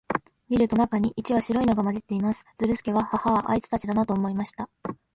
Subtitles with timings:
[0.49, 2.43] 見ると、中に一羽白いのが混じっています。
[2.57, 4.67] ズルスケは、ハハア、あいつたちだな、と思いました。